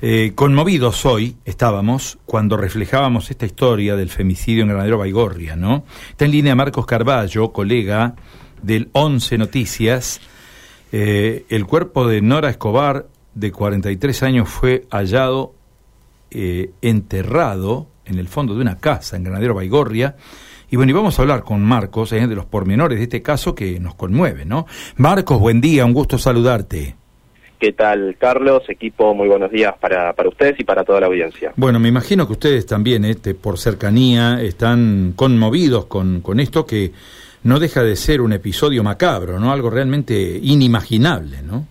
[0.00, 5.84] Eh, conmovidos hoy estábamos cuando reflejábamos esta historia del femicidio en Granadero Baigorria, ¿no?
[6.10, 8.14] Está en línea Marcos Carballo, colega
[8.62, 10.20] del 11 Noticias.
[10.92, 15.54] Eh, el cuerpo de Nora Escobar, de 43 años, fue hallado
[16.30, 20.14] eh, enterrado en el fondo de una casa en Granadero Baigorria.
[20.70, 23.80] Y bueno, y vamos a hablar con Marcos de los pormenores de este caso que
[23.80, 24.66] nos conmueve, ¿no?
[24.96, 26.94] Marcos, buen día, un gusto saludarte.
[27.58, 28.62] ¿Qué tal, Carlos?
[28.68, 31.52] Equipo, muy buenos días para, para ustedes y para toda la audiencia.
[31.56, 36.92] Bueno, me imagino que ustedes también, este, por cercanía, están conmovidos con, con esto que
[37.42, 39.52] no deja de ser un episodio macabro, ¿no?
[39.52, 41.66] Algo realmente inimaginable, ¿no?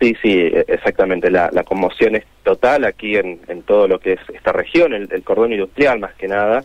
[0.00, 1.28] Sí, sí, e, exactamente.
[1.28, 5.08] La, la conmoción es total aquí en, en, todo lo que es esta región, el,
[5.10, 6.62] el cordón industrial más que nada.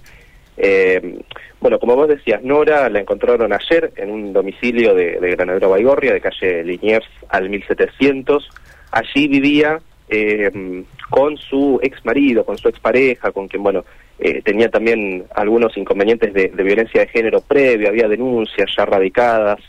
[0.57, 1.19] Eh,
[1.59, 6.13] bueno, como vos decías, Nora la encontraron ayer en un domicilio de, de Granadero Baigorria,
[6.13, 8.49] de calle Liniers al 1700.
[8.91, 13.83] Allí vivía eh, con su ex marido, con su expareja, con quien, bueno,
[14.19, 19.59] eh, tenía también algunos inconvenientes de, de, violencia de género previo, había denuncias ya radicadas.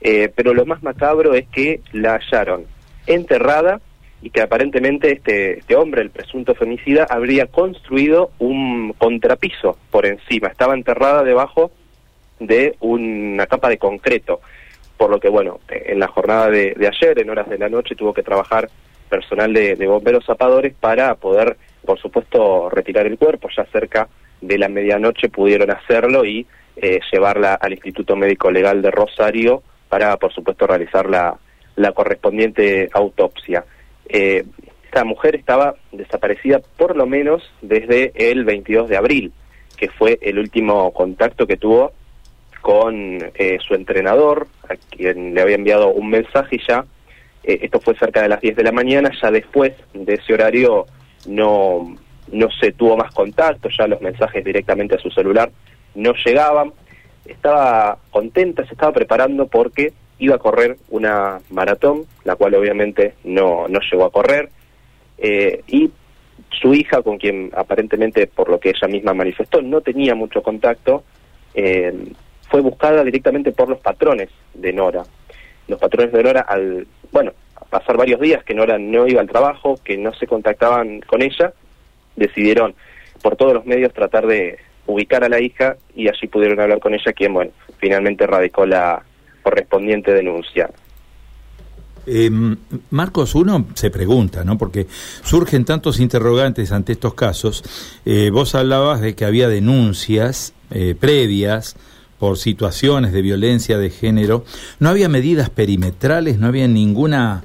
[0.00, 2.66] Eh, pero lo más macabro es que la hallaron
[3.06, 3.80] enterrada
[4.24, 10.48] y que aparentemente este, este hombre, el presunto femicida, habría construido un contrapiso por encima,
[10.48, 11.70] estaba enterrada debajo
[12.40, 14.40] de una capa de concreto,
[14.96, 17.94] por lo que bueno, en la jornada de, de ayer, en horas de la noche,
[17.94, 18.70] tuvo que trabajar
[19.10, 24.08] personal de, bomberos zapadores para poder, por supuesto, retirar el cuerpo, ya cerca
[24.40, 30.16] de la medianoche pudieron hacerlo y eh, llevarla al Instituto Médico Legal de Rosario para,
[30.16, 31.36] por supuesto, realizar la,
[31.76, 33.64] la correspondiente autopsia.
[34.08, 34.44] Eh,
[34.84, 39.32] esta mujer estaba desaparecida por lo menos desde el 22 de abril,
[39.76, 41.92] que fue el último contacto que tuvo
[42.60, 46.84] con eh, su entrenador, a quien le había enviado un mensaje y ya,
[47.42, 50.86] eh, esto fue cerca de las 10 de la mañana, ya después de ese horario
[51.26, 51.96] no,
[52.32, 55.50] no se tuvo más contacto, ya los mensajes directamente a su celular
[55.94, 56.72] no llegaban,
[57.24, 63.66] estaba contenta, se estaba preparando porque iba a correr una maratón, la cual obviamente no,
[63.68, 64.48] no llegó a correr,
[65.18, 65.90] eh, y
[66.50, 71.04] su hija, con quien aparentemente, por lo que ella misma manifestó, no tenía mucho contacto,
[71.54, 71.92] eh,
[72.48, 75.04] fue buscada directamente por los patrones de Nora.
[75.66, 77.32] Los patrones de Nora, al, bueno,
[77.70, 81.52] pasar varios días que Nora no iba al trabajo, que no se contactaban con ella,
[82.16, 82.74] decidieron
[83.22, 86.94] por todos los medios tratar de ubicar a la hija y allí pudieron hablar con
[86.94, 89.02] ella, quien, bueno, finalmente radicó la,
[89.44, 90.68] correspondiente denuncia.
[92.06, 92.30] Eh,
[92.90, 94.58] Marcos, uno se pregunta, ¿no?
[94.58, 94.86] Porque
[95.22, 97.62] surgen tantos interrogantes ante estos casos.
[98.04, 101.76] Eh, vos hablabas de que había denuncias eh, previas
[102.18, 104.44] por situaciones de violencia de género.
[104.78, 107.44] No había medidas perimetrales, no había ninguna,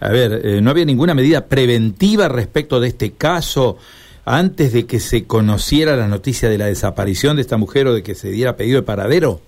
[0.00, 3.78] a ver, eh, no había ninguna medida preventiva respecto de este caso
[4.24, 8.02] antes de que se conociera la noticia de la desaparición de esta mujer o de
[8.02, 9.40] que se diera pedido de paradero.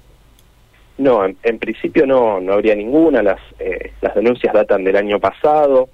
[0.99, 5.21] No, en, en, principio no, no habría ninguna, las, eh, las denuncias datan del año
[5.21, 5.89] pasado,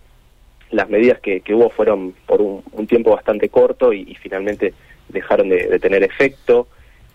[0.71, 4.75] las medidas que, que hubo fueron por un, tiempo bastante corto y, finalmente
[5.09, 6.69] dejaron de, tener efecto,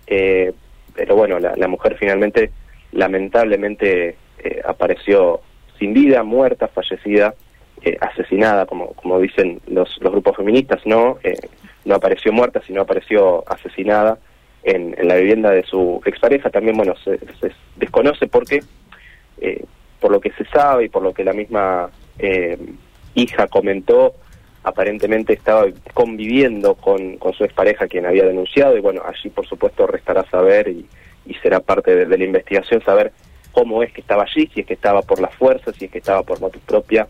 [0.07, 0.53] eh,
[0.95, 2.51] pero bueno, la, la, mujer finalmente
[2.91, 5.41] lamentablemente eh, apareció
[5.77, 7.33] sin vida, muerta, fallecida,
[7.81, 11.39] eh, asesinada, como, como dicen los, los grupos feministas, no, eh,
[11.85, 14.19] no apareció muerta, sino apareció asesinada
[14.63, 16.49] en, en, la vivienda de su expareja.
[16.49, 17.19] También, bueno, se,
[17.75, 18.61] desconoce porque,
[19.39, 19.63] eh,
[19.99, 22.57] por lo que se sabe y por lo que la misma eh,
[23.15, 24.15] hija comentó,
[24.63, 29.87] aparentemente estaba conviviendo con, con su expareja quien había denunciado y bueno, allí por supuesto
[29.87, 30.85] restará saber y,
[31.25, 33.13] y será parte de, la investigación saber
[33.51, 35.99] cómo es que estaba allí, si es que estaba por la fuerza, si es que
[35.99, 37.07] estaba por motus propia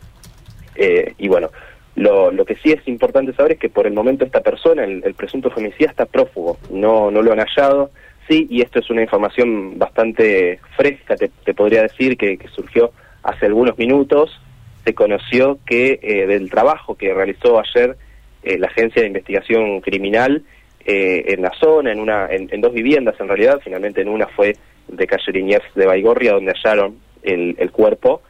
[0.76, 1.50] eh, y bueno,
[1.96, 5.04] lo, lo, que sí es importante saber es que por el momento esta persona, el,
[5.04, 7.92] el, presunto femicida, está prófugo, no, no lo han hallado.
[8.28, 12.92] Sí, y esto es una información bastante fresca, te, te podría decir, que, que, surgió
[13.24, 14.40] hace algunos minutos.
[14.86, 17.98] Se conoció que eh, del trabajo que realizó ayer
[18.44, 20.44] eh, la Agencia de Investigación Criminal
[20.86, 24.28] eh, en la zona, en, una, en, en, dos viviendas en realidad, finalmente en una
[24.28, 24.56] fue
[24.88, 28.22] de calle Liniers de Baigorria, donde hallaron el, el cuerpo,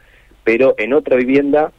[0.44, 1.72] pero en otra vivienda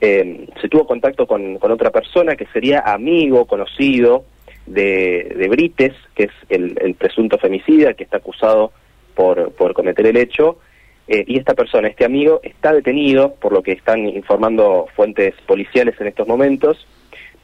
[0.00, 4.24] eh, se tuvo contacto con, con, otra persona que sería amigo, conocido
[4.66, 8.72] de, de Brites, que es el, el, presunto femicida que está acusado
[9.14, 10.58] por, por cometer el hecho,
[11.06, 16.00] eh, y esta persona, este amigo, está detenido, por lo que están informando fuentes policiales
[16.00, 16.86] en estos momentos,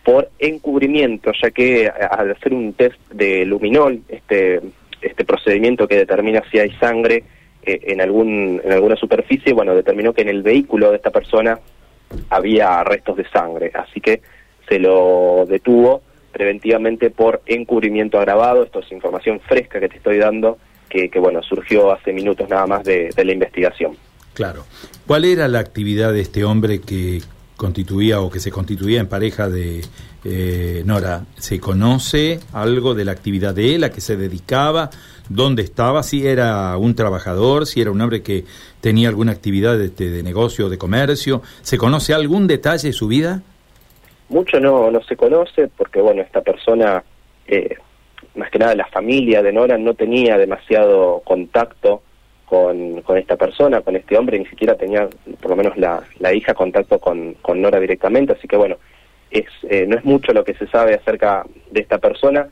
[0.03, 4.61] por encubrimiento, ya que al hacer un test de luminol, este,
[5.03, 7.23] este procedimiento que determina si hay sangre
[7.63, 11.59] eh, en, algún, en alguna superficie, bueno, determinó que en el vehículo de esta persona
[12.29, 14.23] había restos de sangre, así que
[14.69, 16.03] se lo detuvo
[16.33, 18.63] preventivamente por encubrimiento agravado.
[18.63, 20.59] Esto es información fresca que te estoy dando,
[20.89, 23.97] que, bueno, surgió hace minutos nada más de, la investigación.
[24.35, 24.65] Claro.
[25.07, 27.21] ¿Cuál era la actividad de este hombre que
[27.61, 29.83] constituía o que se constituía en pareja de
[30.25, 31.27] eh, Nora?
[31.37, 34.89] ¿Se conoce algo de la actividad de él, a que se dedicaba?
[35.29, 36.03] ¿Dónde estaba?
[36.03, 37.67] ¿Si era un trabajador?
[37.67, 38.45] ¿Si era un hombre que
[38.81, 41.43] tenía alguna actividad de, de negocio, de comercio?
[41.61, 43.43] ¿Se conoce algún detalle de su vida?
[44.31, 47.05] Mucho no, no se conoce porque, bueno, esta persona,
[47.47, 47.77] eh,
[48.37, 52.01] más que nada la familia de Nora, no tenía demasiado contacto
[52.51, 55.09] con, con esta persona, con este hombre, ni siquiera tenía,
[55.41, 58.77] por lo menos la, la hija, contacto con, con Nora directamente, así que bueno,
[59.31, 62.49] es, eh, no es mucho lo que se sabe acerca de esta persona,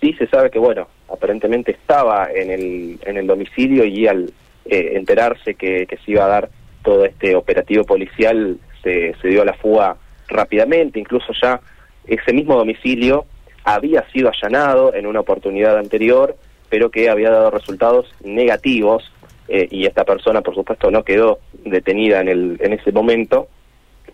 [0.00, 4.32] sí se sabe que, bueno, aparentemente estaba en el, domicilio y al
[4.64, 6.48] eh, enterarse que, que se iba a dar
[6.82, 9.98] todo este operativo policial, se, se dio a la fuga
[10.28, 11.60] rápidamente, incluso ya
[12.06, 13.26] ese mismo domicilio
[13.64, 16.36] había sido allanado en una oportunidad anterior,
[16.70, 19.12] pero que había dado resultados negativos
[19.48, 23.48] eh, y esta persona, por supuesto, no quedó detenida en, el, en ese momento,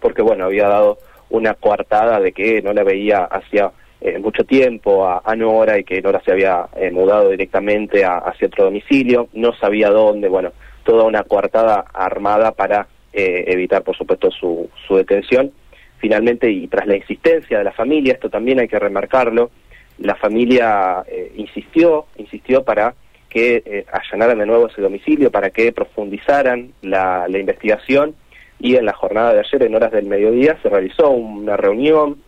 [0.01, 0.99] porque, bueno, había dado
[1.31, 3.71] una coartada de que no la veía hacía
[4.01, 8.47] eh, mucho tiempo a, Nora y que Nora se había eh, mudado directamente a, hacia
[8.47, 10.53] otro domicilio, no sabía dónde, bueno,
[10.85, 15.51] toda una coartada armada para evitar, por supuesto, su, su detención.
[15.99, 19.51] Finalmente, y tras la insistencia de la familia, esto también hay que remarcarlo,
[19.99, 22.95] la familia eh, insistió, insistió para
[23.29, 28.15] que eh, allanaran de nuevo ese domicilio, para que profundizaran la, investigación.
[28.61, 32.19] Y en la jornada de ayer, en horas del mediodía, se realizó una reunión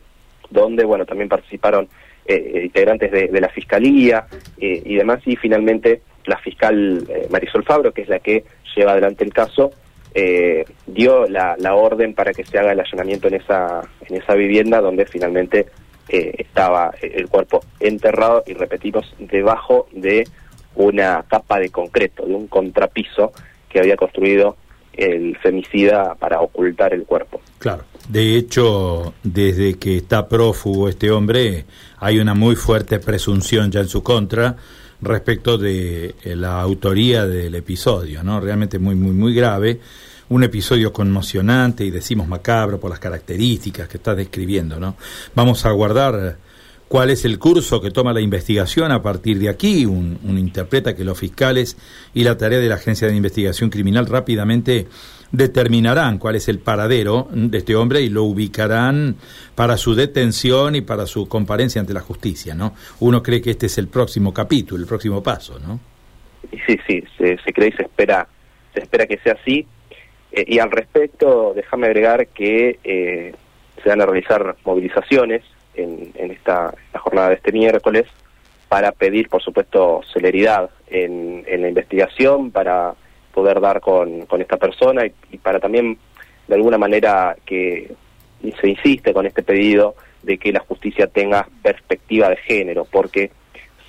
[0.50, 1.88] donde, bueno, también participaron
[2.26, 4.26] eh, integrantes de, la Fiscalía
[4.58, 8.44] y demás, y finalmente la fiscal Marisol Fabro, que es la que
[8.76, 9.72] lleva adelante el caso,
[10.12, 14.80] eh, dio la, orden para que se haga el allanamiento en esa, en esa vivienda
[14.80, 15.66] donde finalmente
[16.08, 20.26] eh, estaba el cuerpo enterrado y repetimos debajo de
[20.74, 23.32] una capa de concreto, de un contrapiso
[23.68, 24.56] que había construido
[24.92, 27.40] el femicida para ocultar el cuerpo.
[27.58, 27.84] Claro.
[28.08, 31.64] De hecho, desde que está prófugo este hombre,
[31.98, 34.56] hay una muy fuerte presunción ya en su contra
[35.00, 38.40] respecto de eh, la autoría del episodio, ¿no?
[38.40, 39.80] Realmente muy, muy, muy grave.
[40.28, 44.96] Un episodio conmocionante y decimos macabro por las características que estás describiendo, ¿no?
[45.34, 46.36] Vamos a guardar
[46.90, 49.86] cuál es el curso que toma la investigación a partir de aquí.
[49.86, 51.76] Un, interpreta que los fiscales
[52.14, 54.88] y la tarea de la Agencia de Investigación Criminal rápidamente
[55.30, 59.14] determinarán cuál es el paradero de este hombre y lo ubicarán
[59.54, 62.74] para su detención y para su comparencia ante la justicia, ¿no?
[62.98, 65.78] Uno cree que este es el próximo capítulo, el próximo paso, ¿no?
[66.66, 68.26] Sí, sí, se, cree y se espera,
[68.74, 69.64] se espera que sea así.
[70.32, 73.32] Eh, y al respecto, déjame agregar que eh,
[73.80, 78.06] se van a realizar movilizaciones en, esta, jornada de este miércoles
[78.68, 82.94] para pedir, por supuesto, celeridad en, la investigación, para
[83.32, 85.98] poder dar con, esta persona y, para también,
[86.46, 87.92] de alguna manera, que
[88.60, 93.30] se insiste con este pedido de que la justicia tenga perspectiva de género, porque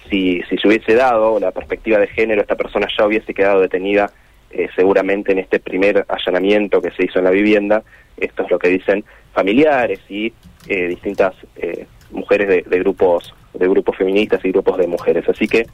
[0.10, 4.12] si, si se hubiese dado la perspectiva de género, esta persona ya hubiese quedado detenida
[4.52, 7.84] eh, seguramente en este primer allanamiento que se hizo en la vivienda.
[8.18, 9.04] Esto es lo que dicen
[9.34, 10.34] familiares y
[10.68, 15.28] eh, distintas eh, mujeres de, grupos de grupos feministas y grupos de mujeres.
[15.28, 15.68] Así que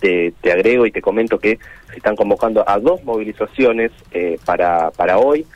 [0.00, 1.58] te, agrego y te comento que
[1.90, 5.46] se están convocando a dos movilizaciones eh, para, para hoy.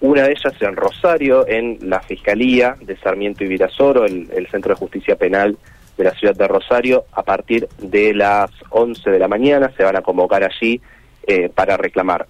[0.00, 4.74] Una de ellas en Rosario, en la Fiscalía de Sarmiento y Virasoro, el, el Centro
[4.74, 5.56] de Justicia Penal
[5.96, 9.96] de la ciudad de Rosario, a partir de las 11 de la mañana se van
[9.96, 10.82] a convocar allí
[11.54, 12.26] para reclamar,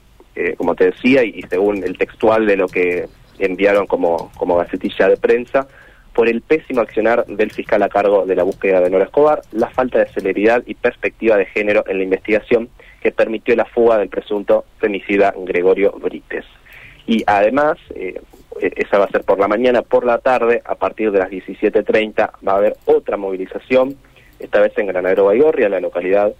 [0.57, 3.09] como te decía, y según el textual de lo que
[3.39, 5.67] enviaron como, como gacetilla de prensa
[6.15, 9.69] por el pésimo accionar del fiscal a cargo de la búsqueda de Nora Escobar, la
[9.71, 12.69] falta de celeridad y perspectiva de género en la investigación
[13.03, 16.45] que permitió la fuga del presunto femicida Gregorio Brites.
[17.07, 18.21] Y además, eh,
[18.61, 22.31] esa va a ser por la mañana, por la tarde, a partir de las 17.30
[22.47, 23.97] va a haber otra movilización,
[24.39, 26.33] esta vez en Granadero Baigorria, la localidad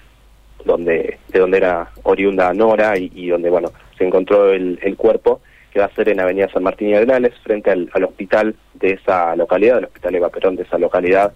[0.65, 5.41] donde de donde era oriunda Nora y, donde bueno se encontró el, el cuerpo
[5.75, 9.35] que va a ser en Avenida San Martín y Arenales, frente al, hospital de esa
[9.35, 11.33] localidad, el Hospital Eva Perón de esa localidad,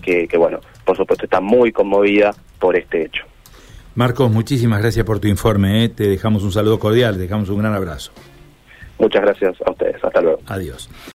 [0.00, 3.24] que, bueno, por supuesto está muy conmovida por este hecho.
[3.94, 5.84] Marcos, muchísimas gracias por tu informe.
[5.84, 5.88] ¿eh?
[5.90, 8.12] Te dejamos un saludo cordial, te dejamos un gran abrazo.
[8.98, 10.02] Muchas gracias a ustedes.
[10.02, 10.40] Hasta luego.
[10.46, 10.88] Adiós.